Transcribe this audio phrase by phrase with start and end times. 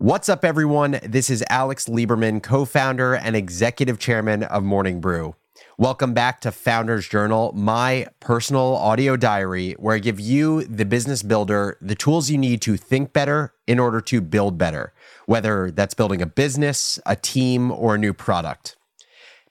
[0.00, 1.00] What's up, everyone?
[1.02, 5.34] This is Alex Lieberman, co founder and executive chairman of Morning Brew.
[5.76, 11.24] Welcome back to Founders Journal, my personal audio diary, where I give you, the business
[11.24, 14.92] builder, the tools you need to think better in order to build better,
[15.26, 18.76] whether that's building a business, a team, or a new product.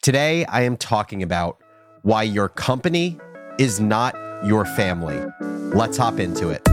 [0.02, 1.58] Today, I am talking about
[2.04, 3.20] why your company
[3.60, 5.22] is not your family.
[5.76, 6.66] Let's hop into it.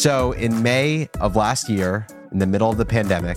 [0.00, 3.36] So, in May of last year, in the middle of the pandemic,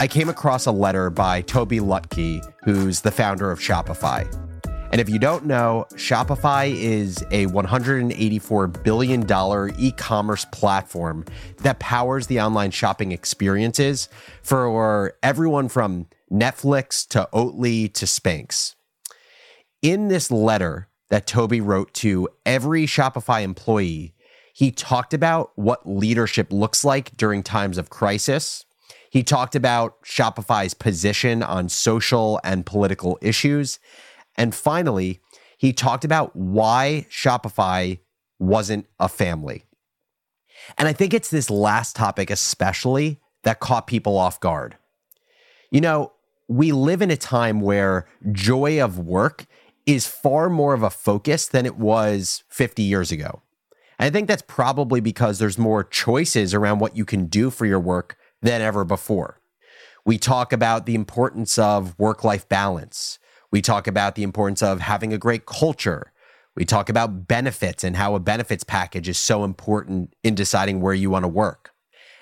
[0.00, 4.26] I came across a letter by Tobi Lütke, who's the founder of Shopify.
[4.90, 11.26] And if you don't know, Shopify is a $184 billion e commerce platform
[11.58, 14.08] that powers the online shopping experiences
[14.42, 18.76] for everyone from Netflix to Oatly to Spanx.
[19.82, 24.14] In this letter that Tobi wrote to every Shopify employee,
[24.52, 28.64] he talked about what leadership looks like during times of crisis.
[29.10, 33.78] He talked about Shopify's position on social and political issues.
[34.36, 35.20] And finally,
[35.58, 37.98] he talked about why Shopify
[38.38, 39.64] wasn't a family.
[40.78, 44.76] And I think it's this last topic, especially, that caught people off guard.
[45.70, 46.12] You know,
[46.48, 49.46] we live in a time where joy of work
[49.86, 53.42] is far more of a focus than it was 50 years ago.
[54.02, 57.78] I think that's probably because there's more choices around what you can do for your
[57.78, 59.40] work than ever before.
[60.04, 63.20] We talk about the importance of work life balance.
[63.52, 66.12] We talk about the importance of having a great culture.
[66.56, 70.94] We talk about benefits and how a benefits package is so important in deciding where
[70.94, 71.70] you want to work.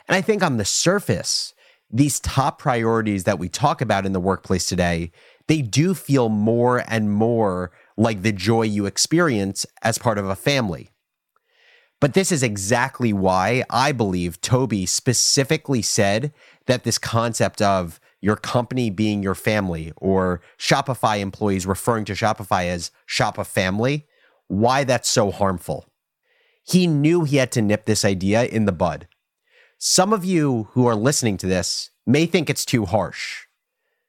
[0.07, 1.55] And I think on the surface,
[1.91, 5.13] these top priorities that we talk about in the workplace today,
[5.49, 10.37] they do feel more and more like the joy you experience as part of a
[10.37, 10.91] family.
[12.01, 16.33] But this is exactly why I believe Tobi specifically said
[16.67, 22.67] that this concept of your company being your family or Shopify employees referring to Shopify
[22.67, 24.07] as shop a family,
[24.49, 25.87] why that's so harmful.
[26.65, 29.07] He knew he had to nip this idea in the bud.
[29.79, 33.47] Some of you who are listening to this may think it's too harsh.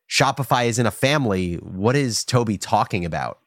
[0.10, 1.56] Shopify isn't a family.
[1.56, 3.40] What is Tobi talking about?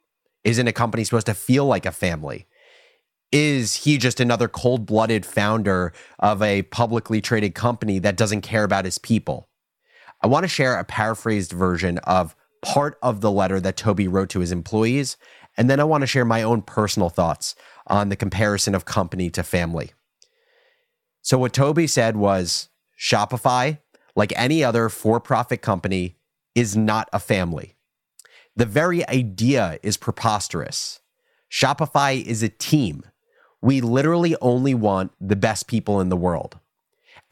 [0.44, 2.46] Isn't a company supposed to feel like a family?
[3.34, 8.62] Is he just another cold blooded founder of a publicly traded company that doesn't care
[8.62, 9.48] about his people?
[10.22, 14.28] I want to share a paraphrased version of part of the letter that Tobi wrote
[14.30, 15.16] to his employees.
[15.56, 17.56] And then I want to share my own personal thoughts
[17.88, 19.90] on the comparison of company to family.
[21.20, 23.80] So, what Tobi said was Shopify,
[24.14, 26.18] like any other for profit company,
[26.54, 27.74] is not a family.
[28.54, 31.00] The very idea is preposterous.
[31.50, 33.02] Shopify is a team
[33.64, 36.58] we literally only want the best people in the world.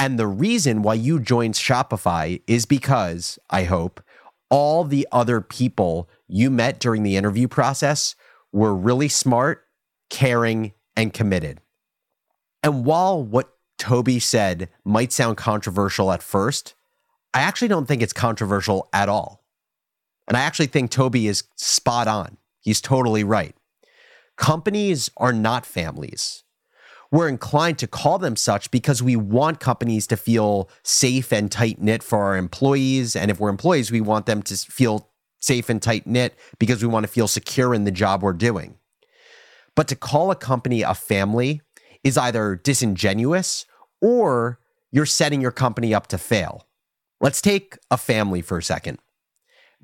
[0.00, 4.03] And the reason why you joined Shopify is because, I hope,
[4.48, 8.15] all the other people you met during the interview process
[8.50, 9.66] were really smart,
[10.09, 11.60] caring, and committed.
[12.62, 16.75] And while what Tobi said might sound controversial at first,
[17.34, 19.44] I actually don't think it's controversial at all.
[20.26, 22.38] And I actually think Tobi is spot on.
[22.60, 23.54] He's totally right.
[24.42, 26.42] Companies are not families.
[27.12, 31.80] We're inclined to call them such because we want companies to feel safe and tight
[31.80, 33.14] knit for our employees.
[33.14, 35.08] And if we're employees, we want them to feel
[35.38, 38.78] safe and tight knit because we want to feel secure in the job we're doing.
[39.76, 41.60] But to call a company a family
[42.02, 43.64] is either disingenuous
[44.00, 44.58] or
[44.91, 46.66] you're setting your company up to fail.
[47.20, 48.98] Let's take a family for a second.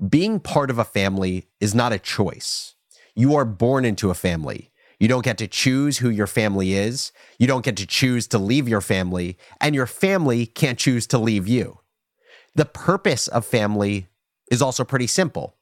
[0.09, 2.75] Being part of a family is not a choice.
[3.19, 4.71] You are born into a family.
[4.97, 7.11] You don't get to choose who your family is.
[7.37, 11.17] You don't get to choose to leave your family, and your family can't choose to
[11.17, 11.79] leave you.
[12.55, 14.07] The purpose of family
[14.49, 15.57] is also pretty simple.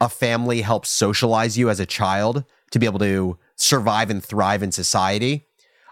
[0.00, 2.42] A family helps socialize you as a child
[2.72, 5.46] to be able to survive and thrive in society.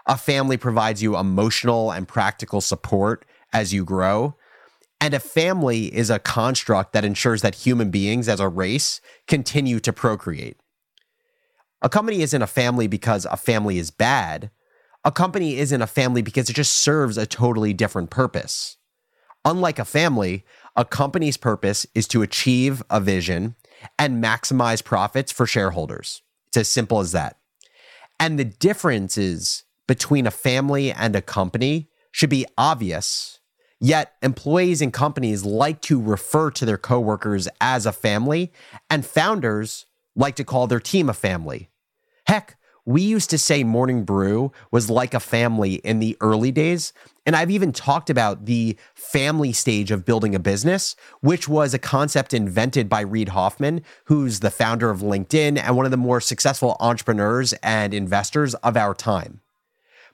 [0.05, 3.23] A family provides you emotional and practical support
[3.53, 4.35] as you grow.
[4.99, 9.79] And a family is a construct that ensures that human beings as a race continue
[9.79, 10.57] to procreate.
[11.81, 14.51] A company isn't a family because a family is bad.
[15.05, 18.77] A company isn't a family because it just serves a totally different purpose.
[19.45, 20.45] Unlike a family,
[20.75, 23.55] a company's purpose is to achieve a vision
[23.97, 26.21] and maximize profits for shareholders.
[26.47, 27.37] It's as simple as that.
[28.19, 33.39] And the differences between a family and a company should be obvious.
[33.79, 38.51] Yet, employees and companies like to refer to their coworkers as a family,
[38.89, 39.85] and founders
[40.19, 41.69] like to call their team a family.
[42.27, 46.91] Heck, we used to say Morning Brew was like a family in the early days.
[47.25, 51.79] And I've even talked about the family stage of building a business, which was a
[51.79, 56.19] concept invented by Reid Hoffman, who's the founder of LinkedIn and one of the more
[56.19, 59.41] successful entrepreneurs and investors of our time.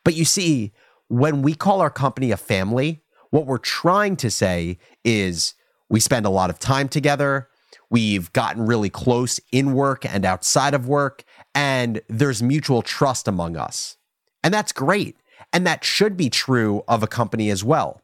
[0.04, 0.74] But you see,
[1.08, 3.02] when we call our company a family,
[3.32, 5.56] what we're trying to say is
[5.90, 7.48] we spend a lot of time together.
[7.90, 11.24] We've gotten really close in work and outside of work,
[11.54, 13.98] and there's mutual trust among us.
[14.44, 15.18] And that's great.
[15.54, 18.02] And that should be true of a company as well.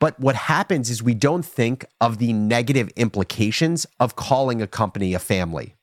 [0.00, 5.14] But what happens is we don't think of the negative implications of calling a company
[5.14, 5.74] a family.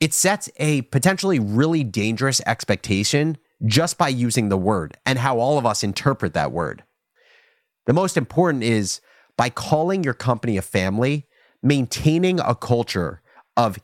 [0.00, 5.58] It sets a potentially really dangerous expectation just by using the word and how all
[5.58, 6.82] of us interpret that word.
[7.86, 9.00] The most important is
[9.36, 11.28] by calling your company a family,
[11.62, 13.22] maintaining a culture
[13.56, 13.78] of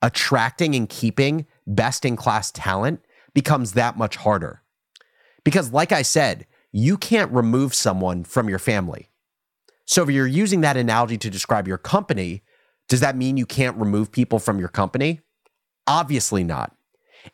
[0.00, 3.00] attracting and keeping best in class talent
[3.34, 4.62] becomes that much harder.
[5.44, 9.08] Because, like I said, you can't remove someone from your family.
[9.84, 12.42] So, if you're using that analogy to describe your company,
[12.88, 15.20] does that mean you can't remove people from your company?
[15.86, 16.76] Obviously not.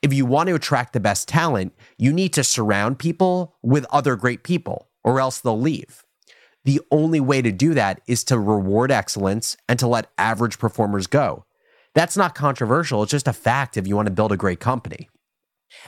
[0.02, 4.16] If you want to attract the best talent, you need to surround people with other
[4.16, 6.04] great people, or else they'll leave.
[6.64, 11.06] The only way to do that is to reward excellence and to let average performers
[11.06, 11.44] go.
[11.94, 13.02] That's not controversial.
[13.02, 15.08] It's just a fact if you want to build a great company.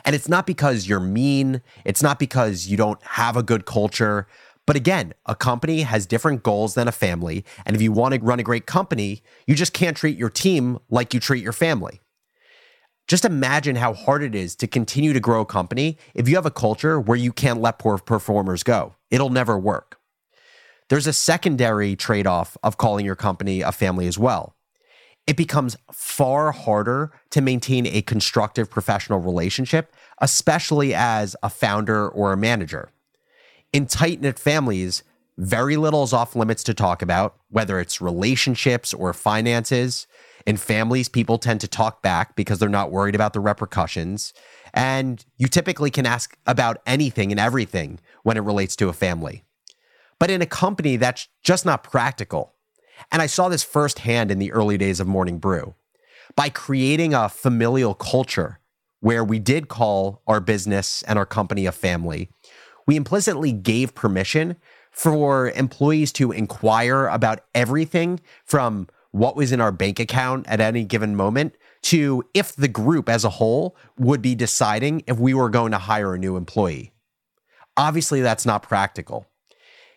[0.05, 4.27] And it's not because you're mean, it's not because you don't have a good culture.
[4.67, 7.45] But again, a company has different goals than a family.
[7.67, 10.79] And if you want to run a great company, you just can't treat your team
[10.91, 12.01] like you treat your family.
[13.09, 16.47] Just imagine how hard it is to continue to grow a company if you have
[16.47, 18.95] a culture where you can't let poor performers go.
[19.11, 20.00] It'll never work.
[20.91, 24.57] There's a secondary trade off of calling your company a family as well.
[25.25, 32.33] It becomes far harder to maintain a constructive professional relationship, especially as a founder or
[32.33, 32.91] a manager.
[33.73, 35.05] In tight knit families,
[35.39, 40.09] very little is off limits to talk about, whether it's relationships or finances.
[40.45, 44.35] In families, people tend to talk back because they're not worried about the repercussions.
[44.75, 49.45] And you typically can ask about anything and everything when it relates to a family.
[50.21, 52.53] But in a company, that's just not practical.
[53.11, 55.75] And I saw this firsthand in the early days of Morning Brew.
[56.37, 58.61] By creating a familial culture
[59.01, 62.31] where we did call our business and our company a family,
[62.87, 64.57] we implicitly gave permission
[64.91, 70.85] for employees to inquire about everything from what was in our bank account at any
[70.85, 75.49] given moment to if the group as a whole would be deciding if we were
[75.49, 76.93] going to hire a new employee.
[77.77, 79.27] Obviously, that's not practical.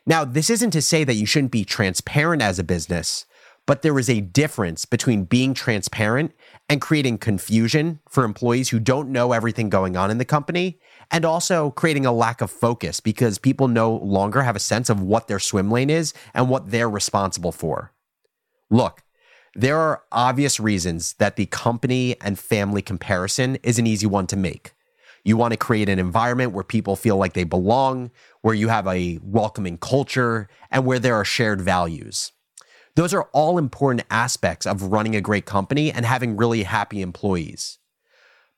[0.05, 3.25] Now, this isn't to say that you shouldn't be transparent as a business,
[3.65, 6.33] but there is a difference between being transparent
[6.67, 10.79] and creating confusion for employees who don't know everything going on in the company,
[11.09, 15.01] and also creating a lack of focus because people no longer have a sense of
[15.01, 17.93] what their swim lane is and what they're responsible for.
[18.69, 19.03] Look,
[19.55, 24.35] there are obvious reasons that the company and family comparison is an easy one to
[24.35, 24.73] make.
[25.23, 28.11] You want to create an environment where people feel like they belong,
[28.41, 32.31] where you have a welcoming culture, and where there are shared values.
[32.95, 37.79] Those are all important aspects of running a great company and having really happy employees.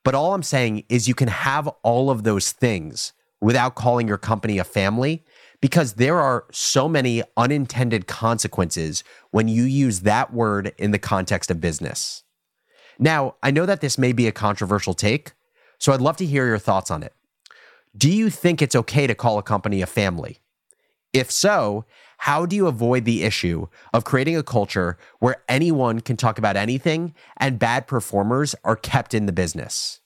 [0.04, 4.18] But all I'm saying is you can have all of those things without calling your
[4.18, 5.24] company a family
[5.60, 11.50] because there are so many unintended consequences when you use that word in the context
[11.50, 12.24] of business.
[12.98, 15.32] Now, I know that this may be a controversial take,
[15.78, 17.14] so I'd love to hear your thoughts on it.
[17.96, 20.38] Do you think it's okay to call a company a family?
[21.12, 21.86] If so,
[22.18, 26.56] how do you avoid the issue of creating a culture where anyone can talk about
[26.56, 30.00] anything and bad performers are kept in the business?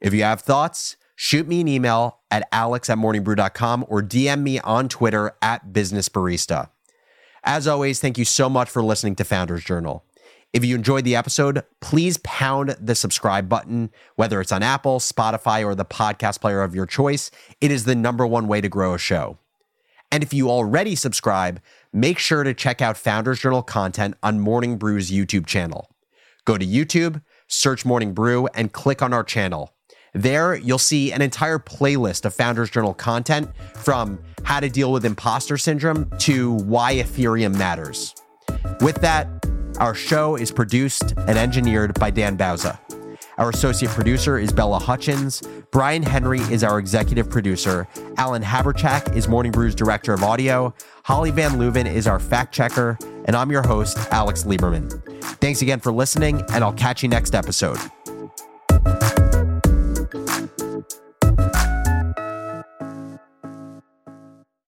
[0.00, 4.60] If you have thoughts, shoot me an email at alex at morningbrew.com or DM me
[4.60, 6.70] on Twitter at businessbarista.
[7.42, 10.04] As always, thank you so much for listening to Founders Journal.
[10.52, 15.64] If you enjoyed the episode, please pound the subscribe button, whether it's on Apple, Spotify,
[15.64, 17.30] or the podcast player of your choice.
[17.60, 19.38] It is the number one way to grow a show.
[20.10, 21.60] And if you already subscribe,
[21.92, 25.88] make sure to check out Founders Journal content on Morning Brew's YouTube channel.
[26.44, 29.72] Go to YouTube, search Morning Brew, and click on our channel.
[30.14, 35.04] There, you'll see an entire playlist of Founders Journal content from how to deal with
[35.04, 38.16] imposter syndrome to why Ethereum matters.
[38.80, 39.28] With that,
[39.80, 42.78] our show is produced and engineered by Dan Bauza.
[43.38, 45.42] Our associate producer is Bella Hutchins.
[45.70, 47.88] Brian Henry is our executive producer.
[48.18, 50.74] Alan Haberchak is Morning Brew's director of audio.
[51.04, 52.98] Holly Van Leuven is our fact checker.
[53.24, 55.02] And I'm your host, Alex Lieberman.
[55.40, 57.78] Thanks again for listening, and I'll catch you next episode.